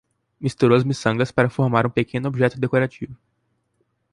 Misturou 0.43 0.75
as 0.77 0.83
miçangas 0.89 1.31
para 1.31 1.47
formar 1.57 1.85
um 1.85 1.89
pequeno 1.91 2.27
objeto 2.27 2.59
decorativo 2.59 3.15